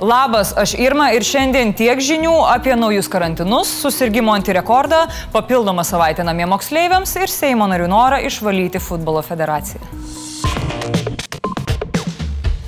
[0.00, 5.02] Labas, aš Irma ir šiandien tiek žinių apie naujus karantinus, susirgymo antirekordą,
[5.34, 9.82] papildomą savaitę namie moksleiviams ir Seimo narių norą išvalyti futbolo federaciją.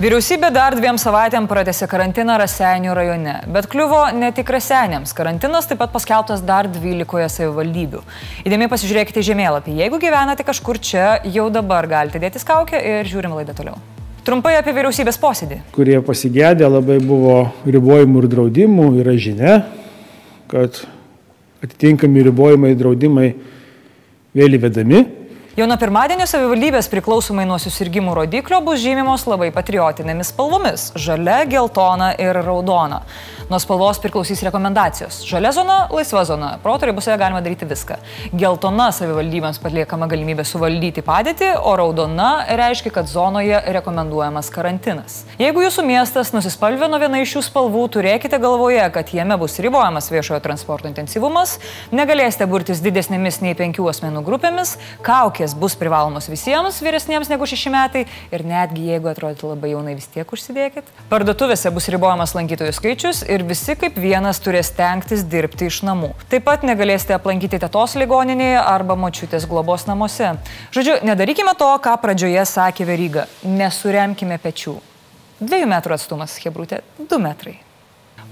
[0.03, 5.15] Vyriausybė dar dviem savaitėm pratęsė karantiną Raseinių rajone, bet kliuvo ne tik Raseiniams.
[5.17, 8.03] Karantinas taip pat paskelbtas dar 12 savivaldybių.
[8.45, 9.79] Įdėmiai pasižiūrėkite žemėlapį.
[9.81, 13.81] Jeigu gyvenate kažkur čia, jau dabar galite dėtis kaukę ir žiūrim laidą toliau.
[14.23, 15.57] Trumpai apie vyriausybės posėdį.
[15.75, 19.55] Kurie pasigėdė labai buvo ribojimų ir draudimų, yra žinia,
[20.51, 20.79] kad
[21.65, 23.33] atitinkami ribojimai draudimai
[24.39, 25.03] vėl įvedami
[25.53, 32.15] Jau nuo pirmadienio savivaldybės priklausomai nuo susirgymų rodiklio bus žymimos labai patriotinėmis spalvomis- žalia, geltona
[32.17, 33.03] ir raudona.
[33.51, 35.27] Nuo spalvos priklausys rekomendacijos.
[35.29, 36.59] Žalia zona- laisva zona.
[36.63, 37.97] Proto ribose galima daryti viską.
[38.35, 45.25] Geltona savivaldybėms paliekama galimybė suvaldyti padėtį, o raudona reiškia, kad zonoje rekomenduojamas karantinas.
[45.39, 50.41] Jeigu jūsų miestas nusispalvino viena iš šių spalvų, turėkite galvoje, kad jame bus ribojamas viešojo
[50.41, 51.59] transporto intensyvumas,
[51.93, 57.71] negalėsite burtis didesnėmis nei penkių asmenų grupėmis, kaukė kaukės bus privalomos visiems vyresniems negu 6
[57.73, 60.87] metai ir netgi jeigu atrodytų labai jaunai vis tiek užsidėkit.
[61.11, 66.13] Parduotuvėse bus ribojamas lankytojų skaičius ir visi kaip vienas turės tenktis dirbti iš namų.
[66.31, 70.37] Taip pat negalėsite aplankyti tetos ligoninėje arba močiutės globos namuose.
[70.75, 73.27] Žodžiu, nedarykime to, ką pradžioje sakė Veryga.
[73.43, 74.79] Nesuremkime pečių.
[75.43, 77.59] Dviejų metrų atstumas, Hebrutė, du metrai.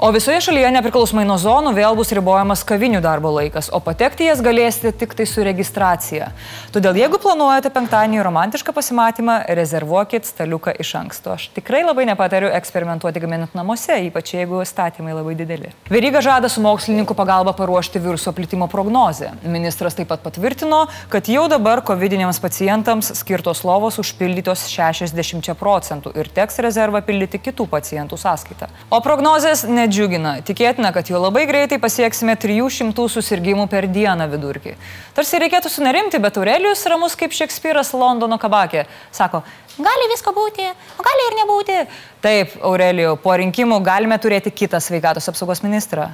[0.01, 4.39] O visoje šalyje nepriklausomai nuo zonų vėl bus ribojamas kavinių darbo laikas, o patekti jas
[4.41, 6.31] galėsite tik tai su registracija.
[6.73, 11.34] Todėl jeigu planuojate penktadienį romantišką pasimatymą, rezervuokit staliuką iš anksto.
[11.37, 15.75] Aš tikrai labai nepatariu eksperimentuoti gaminant namuose, ypač jeigu statymai labai dideli.
[15.92, 19.35] Veryga žada su mokslininkų pagalba paruošti viruso plitimo prognozę.
[19.45, 26.33] Ministras taip pat patvirtino, kad jau dabar COVID-19 pacientams skirtos lovos užpildytos 60 procentų ir
[26.41, 28.73] teks rezervą pildyti kitų pacientų sąskaitą.
[28.89, 30.38] O prognozės ne nedžiugina.
[30.46, 34.77] Tikėtina, kad jau labai greitai pasieksime 300 susirgymų per dieną vidurkį.
[35.16, 38.86] Tarsi reikėtų sunerimti, bet Aurelijus ramus kaip Šekspyras Londono kabakė.
[39.12, 39.42] Sako,
[39.77, 41.80] gali visko būti, o gali ir nebūti.
[42.23, 46.11] Taip, Aurelijau, po rinkimų galime turėti kitą sveikatos apsaugos ministrą.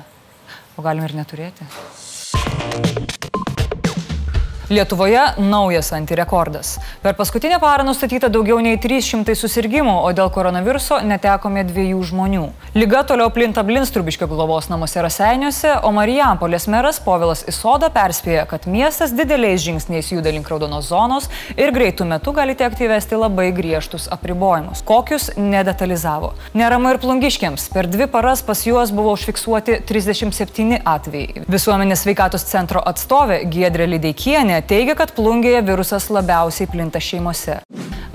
[0.77, 1.69] O galime ir neturėti.
[4.69, 6.79] Lietuvoje naujas antirekordas.
[7.03, 12.49] Per paskutinę parą nustatyta daugiau nei 300 susirgymų, o dėl koronaviruso netekome dviejų žmonių.
[12.75, 19.15] Liga toliau plinta Blinstrubiškio globos namuose Raseiniuose, o Marijampolės meras Povilas Isoda perspėja, kad miestas
[19.15, 24.83] dideliais žingsniais juda link raudonos zonos ir greitų metų gali tekti įvesti labai griežtus apribojimus.
[24.83, 26.33] Kokius nedetalizavo.
[26.59, 27.69] Neramu ir plungiškiams.
[27.71, 31.47] Per dvi paras pas juos buvo užfiksuoti 37 atvejai.
[31.47, 37.61] Visuomenės sveikatos centro atstovė Giedrė Lideikienė Šiaulienė teigia, kad plungėje virusas labiausiai plinta šeimose.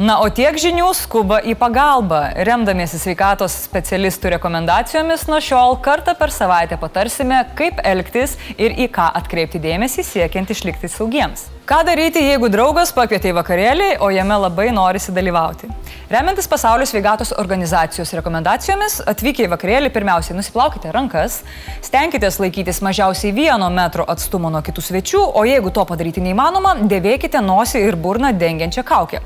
[0.02, 2.34] Na, o tiek žinių skuba į pagalbą.
[2.48, 9.12] Remdamiesi sveikatos specialistų rekomendacijomis, nuo šiol kartą per savaitę patarsime, kaip elgtis ir į ką
[9.22, 11.52] atkreipti dėmesį siekiant išlikti saugiems.
[11.66, 15.70] Ką daryti, jeigu draugas pakvietė į vakarėlį, o jame labai norisi dalyvauti?
[16.12, 21.38] Remiantis pasaulio sveikatos organizacijos rekomendacijomis, atvykę į vakarėlį pirmiausiai nusiplaukite rankas,
[21.86, 27.40] stenkitės laikytis mažiausiai vieno metro atstumo nuo kitų svečių, o jeigu to padaryti neįmanoma, dėvėkite
[27.46, 29.22] nosį ir burną dengiančią kaukę.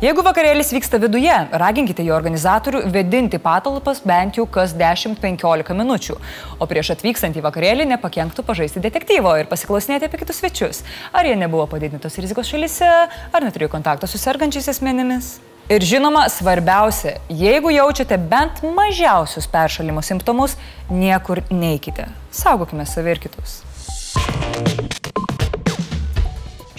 [0.00, 6.16] Jeigu vakarėlis vyksta viduje, raginkite jo organizatorių vedinti patalpas bent jau kas 10-15 minučių,
[6.56, 10.80] o prieš atvykstant į vakarėlį nepakenktų pažaisti detektyvo ir pasiklausinėti apie kitus svečius,
[11.12, 12.88] ar jie nebuvo padėti padidintos rizikos šalyse
[13.32, 15.38] ar neturėjo kontakto su sergančiais asmenimis.
[15.70, 20.56] Ir žinoma, svarbiausia, jeigu jaučiate bent mažiausius peršalimo simptomus,
[20.90, 22.08] niekur neikite.
[22.34, 23.60] Saugokime save ir kitus.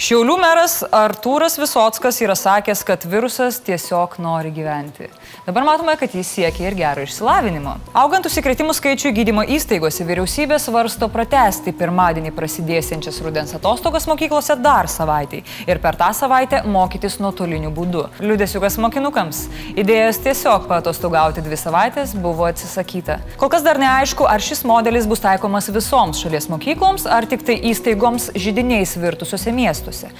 [0.01, 5.06] Šiaulių meras Artūras Visotskas yra sakęs, kad virusas tiesiog nori gyventi.
[5.45, 7.75] Dabar matome, kad jis siekia ir gero išsilavinimo.
[8.01, 15.44] Augant užsikrėtimų skaičiui gydymo įstaigose, vyriausybė svarsto pratesti pirmadienį prasidėsiančias rudens atostogas mokyklose dar savaitį
[15.69, 18.07] ir per tą savaitę mokytis nuotoliniu būdu.
[18.25, 19.44] Liudesiukas mokinukams.
[19.78, 23.19] Idėjos tiesiog paatostogauti dvi savaitės buvo atsisakyta.
[23.38, 27.62] Kol kas dar neaišku, ar šis modelis bus taikomas visoms šalies mokykloms, ar tik tai
[27.69, 30.11] įstaigoms žydiniais virtusiuose miestuose miestuose.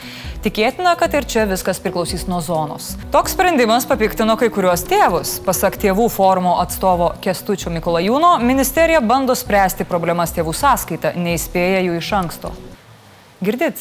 [0.42, 2.96] Tikėtina, kad ir čia viskas priklausys nuo zonos.
[3.14, 5.40] Toks sprendimas papiktino kai kuriuos tėvus.
[5.46, 12.14] Pasak tėvų forumo atstovo Kestučio Mikolajūno, ministerija bando spręsti problemas tėvų sąskaitą, neįspėja jų iš
[12.18, 12.54] anksto.
[13.42, 13.80] Girdit?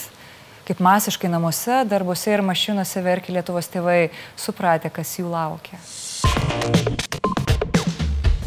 [0.69, 5.81] Kaip masiškai namuose, darbuose ir mašinose verkia Lietuvos tėvai, supratę, kas jų laukia.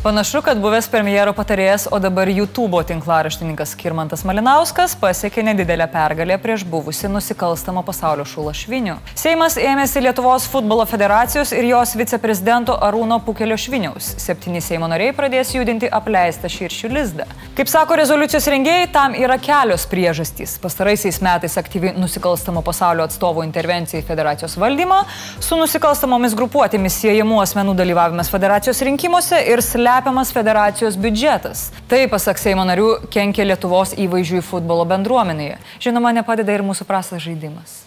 [0.04, 6.66] Panašu, kad buvęs premjero patarėjas, o dabar YouTube tinklaraštininkas Kirmantas Malinauskas pasiekė nedidelę pergalę prieš
[6.68, 8.98] buvusi nusikalstamą pasaulio šulą Švinių.
[9.16, 14.10] Seimas ėmėsi Lietuvos futbolo federacijos ir jos viceprezidento Arūno Pukelio Šviniaus.
[14.20, 17.30] Septyni Seimo nariai pradės judinti apleistą širšių lizdą.
[17.56, 20.58] Kaip sako rezoliucijos rengėjai, tam yra kelios priežastys.
[20.60, 25.00] Pastaraisiais metais aktyvi nusikalstamo pasaulio atstovų intervencija į federacijos valdymą,
[25.40, 31.70] su nusikalstamomis grupuotėmis siejamų asmenų dalyvavimas federacijos rinkimuose ir slepiamas slepiamas federacijos biudžetas.
[31.88, 35.60] Tai, pasak Seimo narių, kenkia Lietuvos įvaizdžiui futbolo bendruomenėje.
[35.84, 37.84] Žinoma, nepadeda ir mūsų prastas žaidimas.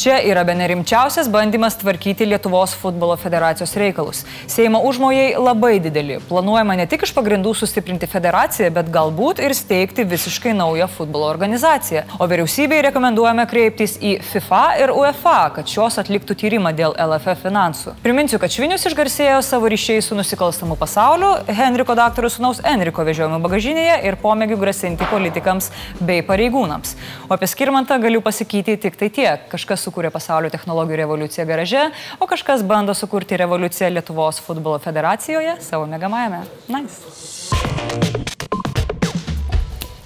[0.00, 4.22] Čia yra be nerimčiausias bandymas tvarkyti Lietuvos futbolo federacijos reikalus.
[4.48, 6.14] Seimo užmojai labai dideli.
[6.28, 12.06] Planuojama ne tik iš pagrindų sustiprinti federaciją, bet galbūt ir steigti visiškai naują futbolo organizaciją.
[12.16, 17.94] O vyriausybei rekomenduojame kreiptis į FIFA ir UEFA, kad šios atliktų tyrimą dėl LFF finansų.
[18.00, 24.00] Priminsiu, kad Švinius išgarsėjo savo ryšiai su nusikalstamu pasauliu, Henriko daktarų sunaus Enriko vežiojimo bagažinėje
[24.08, 25.68] ir pomėgiu grasinti politikams
[26.00, 26.96] bei pareigūnams.
[27.28, 29.46] O apie skirmantą galiu pasakyti tik tai tiek.
[29.52, 31.88] Kažkas sukūrė pasaulio technologijų revoliuciją garaže,
[32.20, 36.44] o kažkas bando sukurti revoliuciją Lietuvos futbolo federacijoje savo megamajame.
[36.70, 38.49] Nice.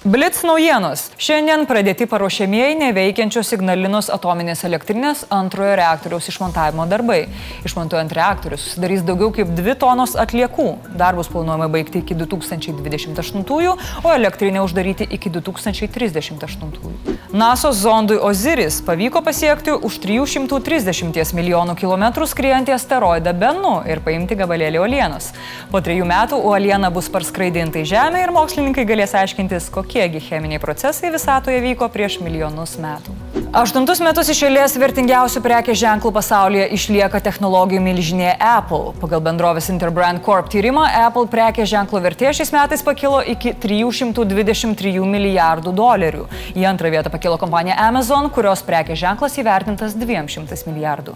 [0.05, 1.07] Blitz naujienos.
[1.17, 7.23] Šiandien pradėti paruošiamieji neveikiančios Ignalinos atominės elektrinės antrojo reaktoriaus išmontavimo darbai.
[7.65, 10.67] Išmontuojant reaktorius susidarys daugiau kaip 2 tonos atliekų.
[10.93, 13.73] Darbus planuojama baigti iki 2028,
[14.05, 17.25] o elektrinę uždaryti iki 2038.
[17.33, 24.85] NASA zondui Oziris pavyko pasiekti už 330 milijonų kilometrų skriejantį asteroidą Bennu ir paimti gabalėlį
[24.85, 25.33] uolienos.
[25.73, 30.59] Po trejų metų uoliena bus parskraidinta į Žemę ir mokslininkai galės aiškintis, kokie kokiegi cheminiai
[30.59, 33.13] procesai visatoje vyko prieš milijonus metų.
[33.55, 38.91] Aštuntus metus iš eilės vertingiausių prekės ženklų pasaulyje išlieka technologijų milžinė Apple.
[38.99, 45.71] Pagal bendrovės Interbrand Corp tyrimą Apple prekės ženklo vertė šiais metais pakilo iki 323 milijardų
[45.79, 46.27] dolerių.
[46.59, 51.15] Į antrą vietą pakilo kompanija Amazon, kurios prekės ženklas įvertintas 200 milijardų.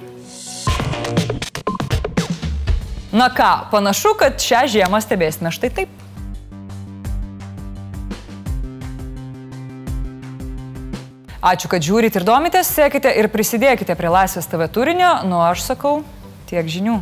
[3.11, 6.05] Na ką, panašu, kad šią žiemą stebėsime štai taip.
[11.39, 16.01] Ačiū, kad žiūrit ir domitės, sekite ir prisidėkite prie Laisvės TV turinio, nu aš sakau,
[16.51, 16.97] tiek žinių.